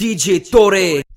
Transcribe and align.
DJ 0.00 0.48
Tore. 0.48 1.09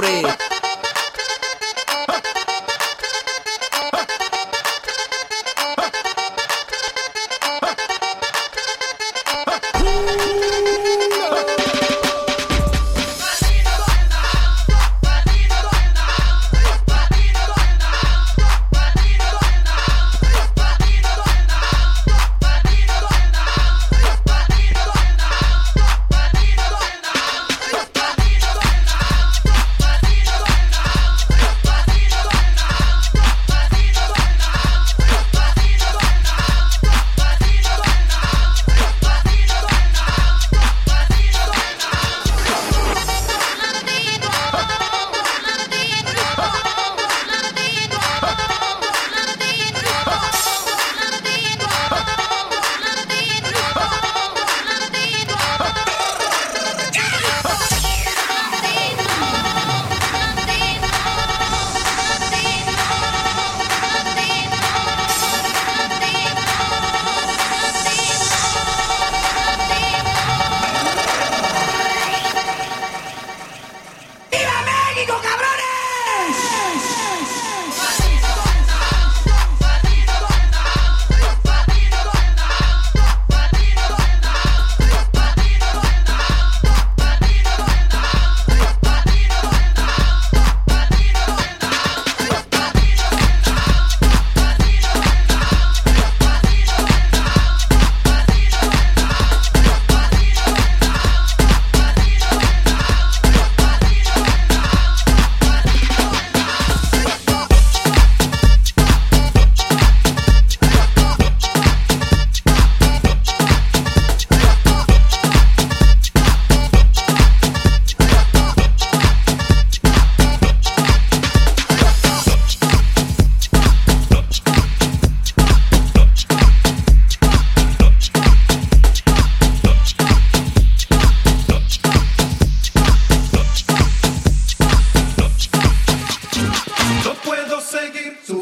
DJ 0.00 0.29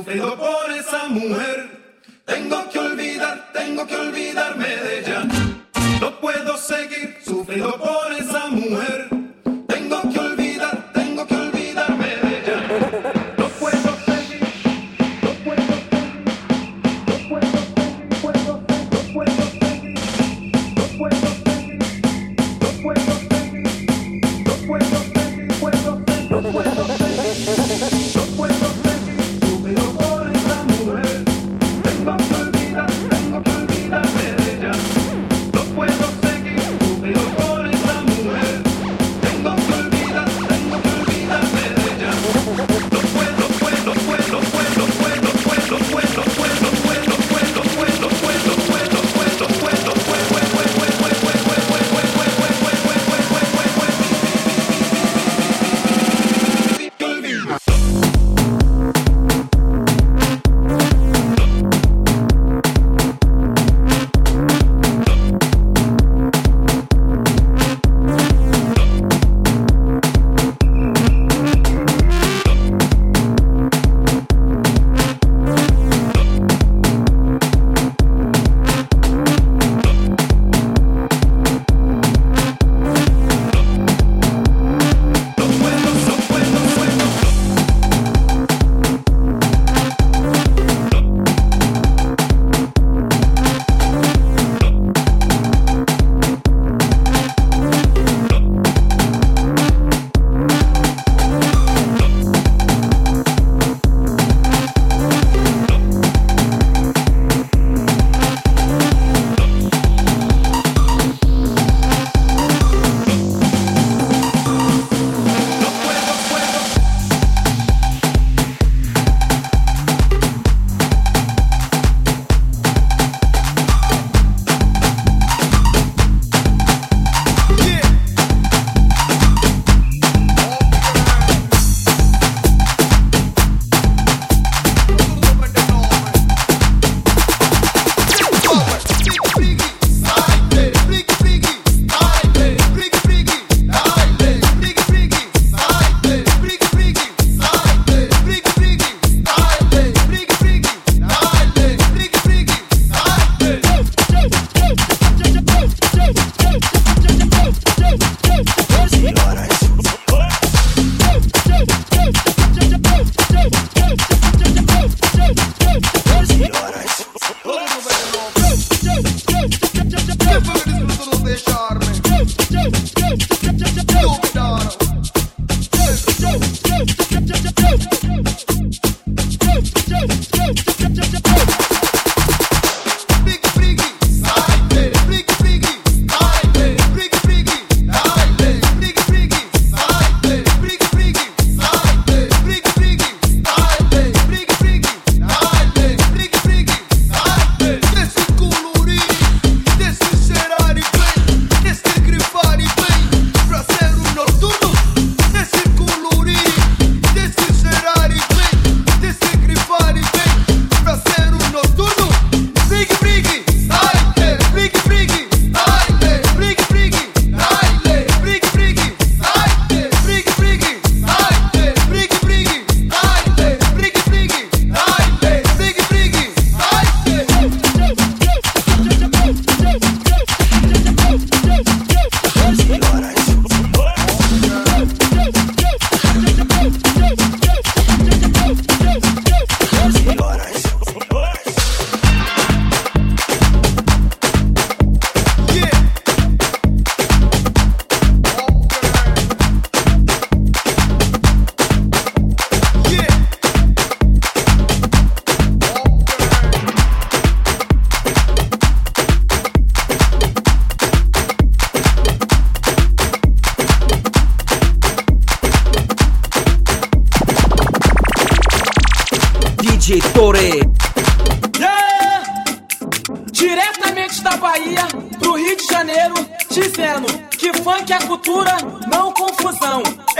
sufrido 0.08 0.36
por 0.36 0.70
esa 0.70 1.08
mujer. 1.08 1.68
Tengo 2.24 2.70
que 2.70 2.78
olvidar, 2.78 3.52
tengo 3.52 3.86
que 3.86 3.94
olvidarme 3.94 4.68
de 4.68 5.00
ella. 5.00 5.24
No 6.00 6.18
puedo 6.18 6.56
seguir 6.56 7.18
sufrido 7.22 7.78
por 7.78 8.12
esa 8.12 8.46
mujer. 8.46 9.07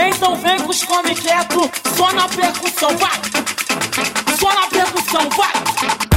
Então 0.09 0.35
vem 0.35 0.59
com 0.59 0.71
os 0.71 0.83
come 0.83 1.13
quieto, 1.13 1.69
só 1.95 2.11
na 2.13 2.27
percussão, 2.27 2.89
vai! 2.97 3.21
Só 4.39 4.53
na 4.53 4.67
percussão, 4.67 5.29
vai! 5.29 6.08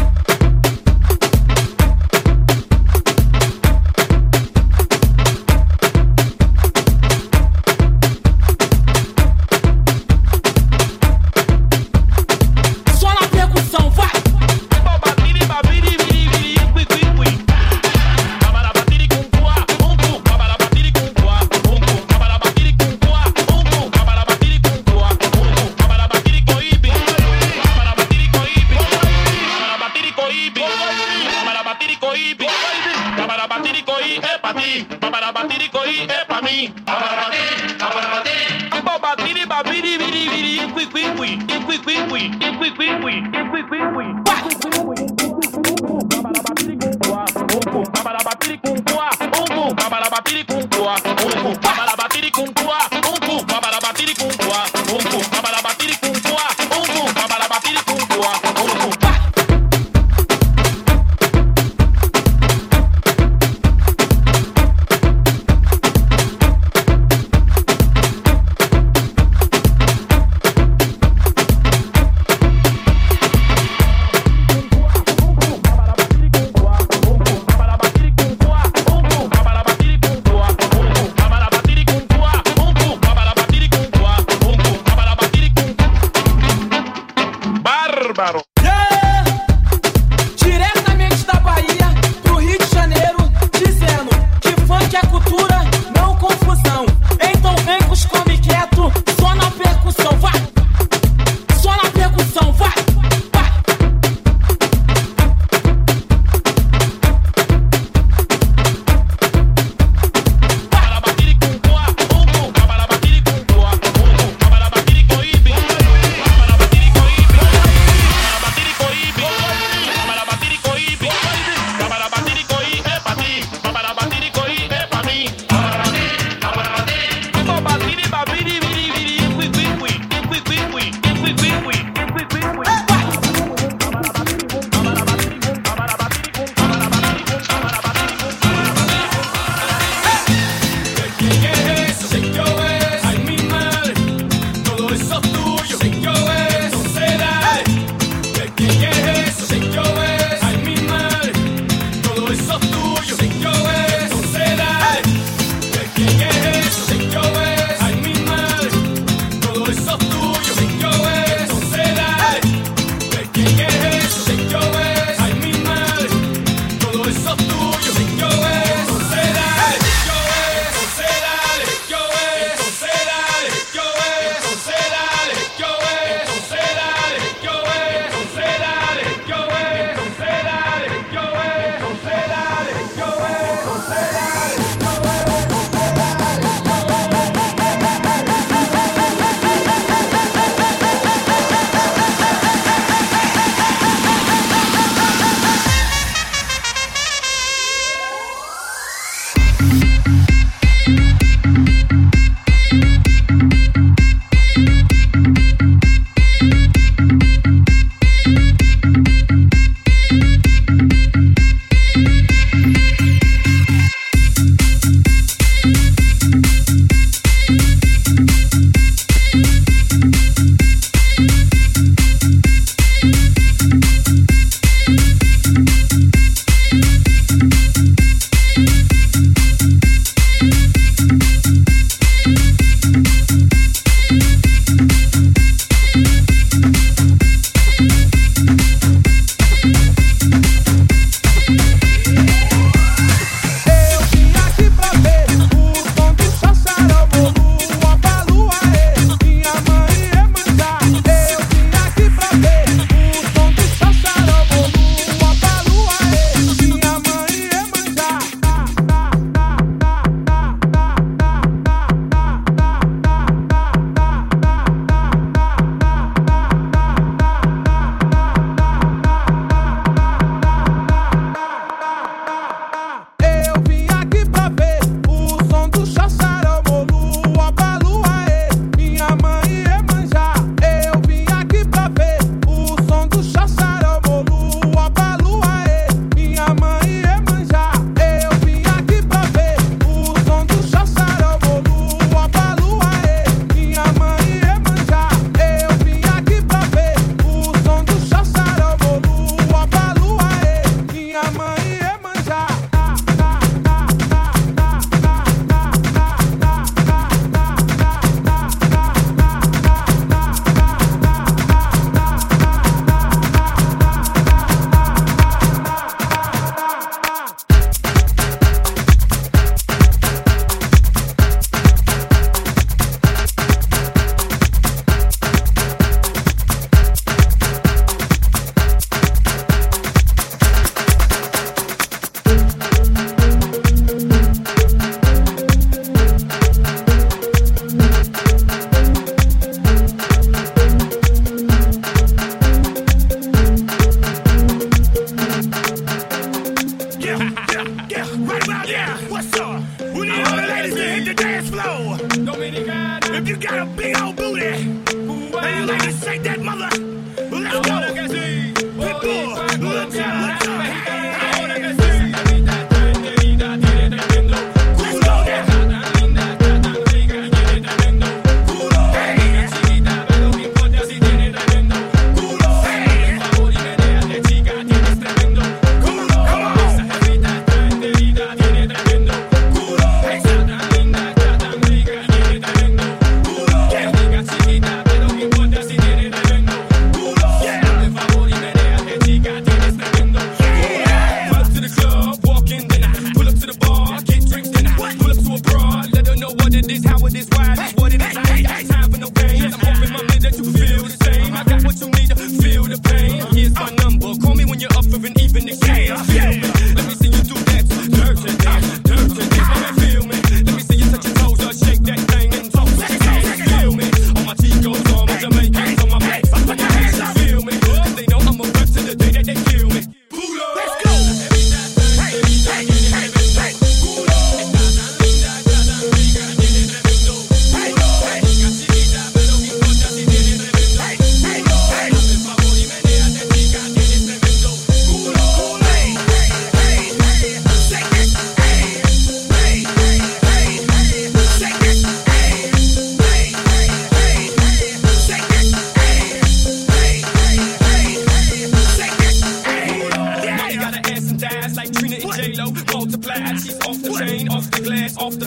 Bentley. 43.73 44.32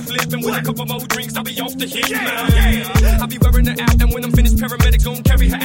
flip, 0.06 0.26
with 0.44 0.58
a 0.58 0.62
couple 0.62 0.86
more 0.86 1.00
drinks, 1.08 1.36
I'll 1.36 1.44
be 1.44 1.60
off 1.60 1.78
the 1.78 1.88
hit. 1.88 2.10
Yeah, 2.10 2.22
yeah. 2.22 3.18
I'll 3.22 3.28
be 3.28 3.38
wearing 3.38 3.66
the 3.66 3.76
out, 3.82 4.02
and 4.02 4.14
when 4.14 4.24
I'm 4.24 4.32
finished, 4.32 4.58
paramedics 4.58 5.04
gon' 5.06 5.24
carry 5.24 5.50
her 5.50 5.58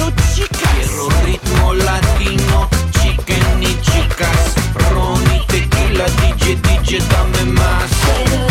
quiero 0.00 0.12
chicas. 0.34 0.70
Quiero 0.74 1.08
ritmo 1.24 1.74
latino, 1.74 2.68
chicken 3.00 3.62
y 3.62 3.80
chicas. 3.80 4.54
Ron 4.90 5.22
y 5.34 5.46
tequila, 5.46 6.04
DJ, 6.04 6.56
DJ, 6.56 6.98
dame 7.08 7.52
más. 7.52 8.49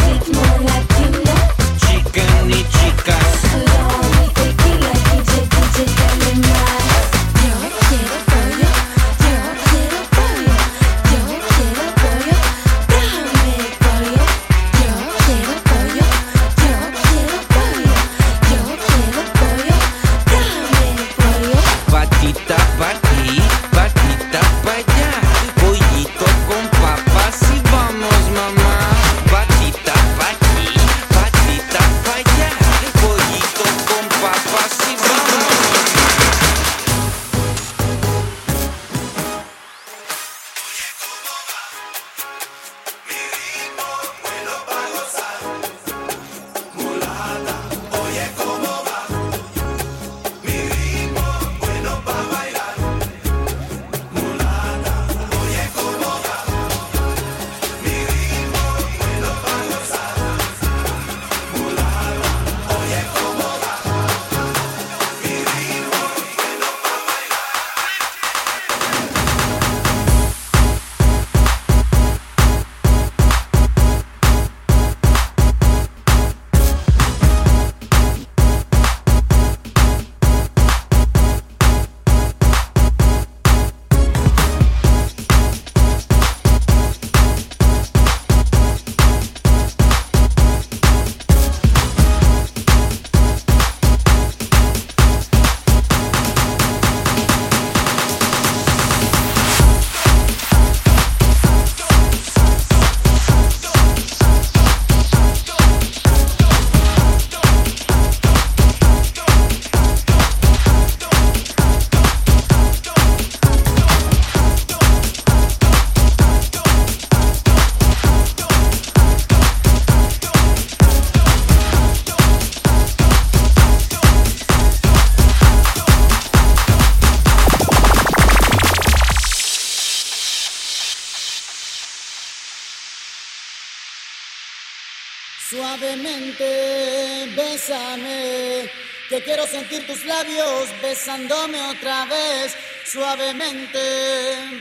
bésame. 137.59 138.71
Que 139.09 139.23
quiero 139.23 139.45
sentir 139.47 139.85
tus 139.87 140.05
labios 140.05 140.69
besándome 140.81 141.59
otra 141.63 142.05
vez, 142.05 142.53
suavemente, 142.85 143.79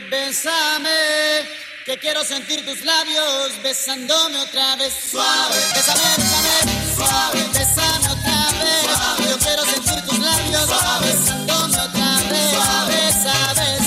bésame. 0.09 0.89
Que 1.85 1.97
quiero 1.97 2.23
sentir 2.23 2.65
tus 2.65 2.83
labios 2.83 3.61
besándome 3.63 4.37
otra 4.39 4.75
vez, 4.75 4.93
suave, 5.11 5.55
bésame, 5.73 6.01
bésame, 6.17 6.95
suave, 6.95 7.47
bésame 7.53 8.07
otra 8.09 8.51
vez. 8.63 8.97
Suave. 8.97 9.29
Yo 9.29 9.37
quiero 9.39 9.65
sentir 9.65 10.01
tus 10.07 10.19
labios 10.19 10.65
suave. 10.65 11.07
besándome 11.07 11.77
otra 11.77 12.17
vez, 12.29 12.51
suave. 12.51 13.78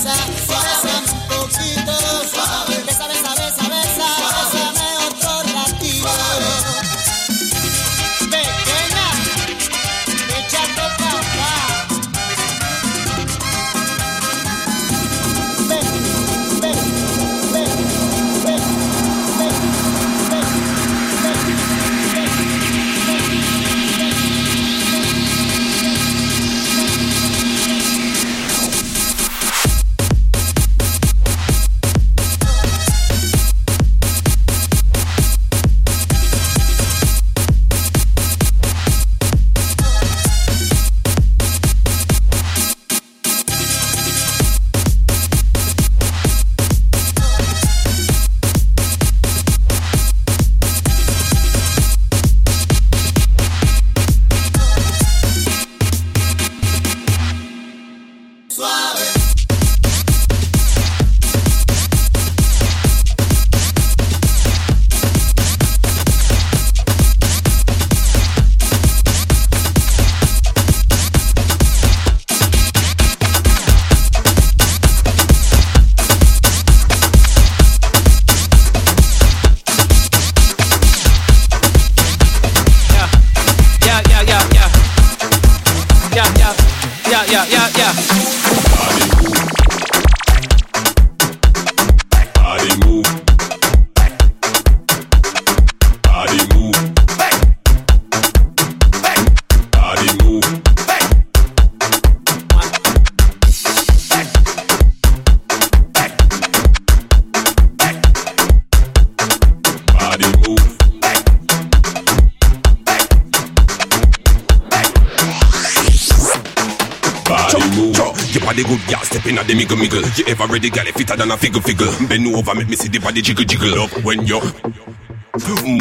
for 118.53 118.61
the 118.61 118.69
good 118.69 118.83
girl, 118.89 119.03
stepping 119.05 119.39
at 119.39 119.47
the 119.47 119.55
miggle 119.55 119.79
miggle. 119.81 120.05
You 120.19 120.25
ever 120.29 120.47
ready, 120.47 120.71
girl, 120.71 120.87
if 120.87 120.95
fitter 120.95 121.17
than 121.17 121.31
a 121.31 121.37
figure 121.37 121.61
figure. 121.61 121.89
Bend 122.09 122.27
over, 122.35 122.55
make 122.55 122.69
me 122.69 122.77
see 122.77 122.89
the 122.89 122.99
body 123.01 123.23
jiggle 123.23 123.45
jiggle 123.45 123.81
up 123.81 123.91
when 124.05 124.27
you. 124.27 124.41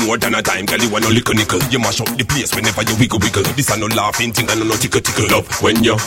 More 0.08 0.18
than 0.18 0.36
a 0.36 0.42
dime, 0.42 0.66
girl, 0.66 0.80
you 0.80 0.90
want 0.90 1.04
no 1.04 1.12
little 1.12 1.36
nickel. 1.36 1.60
You 1.68 1.80
mash 1.80 2.00
up 2.00 2.08
the 2.16 2.24
place 2.24 2.56
whenever 2.56 2.84
you 2.84 2.96
wiggle 2.96 3.20
wiggle. 3.20 3.44
This 3.60 3.70
a 3.70 3.78
no 3.78 3.88
laughing 3.92 4.32
thing, 4.32 4.48
and 4.50 4.64
no 4.64 4.76
tickle 4.76 5.02
tickle 5.02 5.36
up 5.36 5.46
when 5.62 5.84
you. 5.84 6.00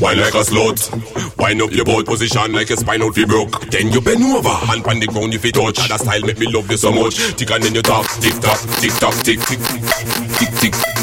Wine 0.00 0.20
like 0.20 0.36
a 0.36 0.44
slut. 0.44 0.92
Wine 1.38 1.62
up 1.62 1.72
your 1.72 1.84
butt 1.84 2.04
position 2.04 2.52
like 2.52 2.70
a 2.70 2.76
spinal 2.76 3.12
fi 3.12 3.24
broke. 3.24 3.64
Then 3.70 3.88
you 3.88 4.00
bend 4.00 4.22
over 4.24 4.52
and 4.68 4.84
pan 4.84 5.00
the 5.00 5.08
ground 5.08 5.32
if 5.32 5.44
you 5.44 5.52
touch. 5.52 5.80
That 5.88 6.00
style 6.00 6.20
make 6.20 6.38
me 6.38 6.52
love 6.52 6.68
you 6.70 6.76
so 6.76 6.92
much. 6.92 7.16
Tick 7.36 7.50
and 7.50 7.62
then 7.64 7.74
you 7.74 7.82
talk, 7.82 8.04
tick 8.20 8.36
tock, 8.44 8.60
tick 8.80 8.92
tap, 9.00 9.14
tick 9.24 9.40
tick 9.40 9.60
tick 10.36 10.52
tick. 10.60 10.72
tick. 10.72 10.93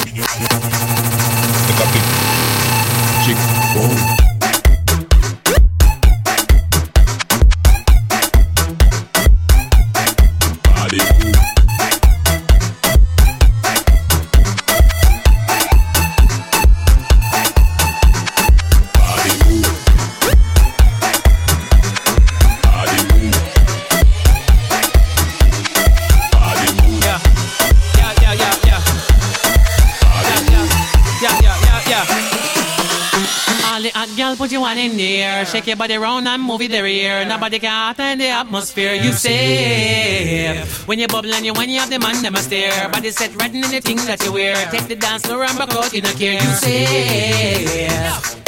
Hot 33.91 34.10
girl, 34.15 34.36
put 34.36 34.51
your 34.51 34.62
one 34.62 34.77
in 34.77 34.97
the 34.97 35.21
air. 35.21 35.45
Shake 35.45 35.67
your 35.67 35.75
body 35.75 35.97
round 35.97 36.27
and 36.27 36.41
move 36.41 36.62
it 36.62 36.71
there. 36.71 37.25
Nobody 37.25 37.60
can 37.60 37.91
attend 37.91 38.21
the 38.21 38.27
atmosphere. 38.27 38.93
You 38.93 39.12
say 39.13 40.63
when 40.86 40.99
you 40.99 41.08
bubble 41.08 41.34
and 41.34 41.45
you 41.45 41.54
when 41.54 41.69
you 41.69 41.80
have 41.80 41.89
the 41.89 41.99
man, 41.99 42.21
them 42.23 42.36
a 42.36 42.39
stare. 42.39 42.89
Body 42.89 43.12
set 43.12 43.36
right 43.36 43.54
in 43.54 43.62
the 43.62 43.82
thing 43.82 43.97
that 44.08 44.23
you 44.25 44.34
wear. 44.34 44.56
Take 44.71 44.88
the 44.88 44.95
dance 44.95 45.25
floor 45.25 45.43
and 45.43 45.58
back 45.58 45.73
out 45.73 45.93
in 45.93 46.06
a 46.06 46.13
care. 46.13 46.34
You 46.34 46.54
say. 46.56 48.40